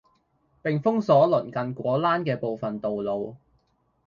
[0.63, 3.35] 並封鎖鄰近果欄嘅部分道路